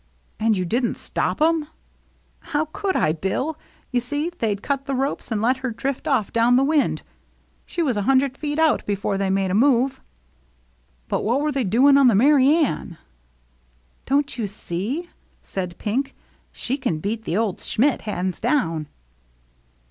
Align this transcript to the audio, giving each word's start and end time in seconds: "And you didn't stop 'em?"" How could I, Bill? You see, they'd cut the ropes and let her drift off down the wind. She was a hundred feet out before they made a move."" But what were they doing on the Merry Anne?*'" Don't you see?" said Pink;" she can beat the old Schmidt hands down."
"And 0.39 0.57
you 0.57 0.65
didn't 0.65 0.95
stop 0.97 1.39
'em?"" 1.43 1.67
How 2.53 2.65
could 2.73 2.95
I, 2.95 3.13
Bill? 3.13 3.55
You 3.91 3.99
see, 3.99 4.31
they'd 4.35 4.63
cut 4.63 4.87
the 4.87 4.95
ropes 4.95 5.31
and 5.31 5.43
let 5.43 5.57
her 5.57 5.69
drift 5.69 6.07
off 6.07 6.33
down 6.33 6.55
the 6.55 6.63
wind. 6.63 7.03
She 7.67 7.83
was 7.83 7.97
a 7.97 8.01
hundred 8.01 8.35
feet 8.35 8.57
out 8.57 8.83
before 8.87 9.19
they 9.19 9.29
made 9.29 9.51
a 9.51 9.53
move."" 9.53 10.01
But 11.07 11.21
what 11.23 11.39
were 11.39 11.51
they 11.51 11.63
doing 11.63 11.99
on 11.99 12.07
the 12.07 12.15
Merry 12.15 12.49
Anne?*'" 12.49 12.97
Don't 14.07 14.39
you 14.39 14.47
see?" 14.47 15.07
said 15.43 15.77
Pink;" 15.77 16.15
she 16.61 16.79
can 16.79 16.97
beat 16.97 17.23
the 17.25 17.37
old 17.37 17.59
Schmidt 17.59 18.01
hands 18.01 18.39
down." 18.39 18.87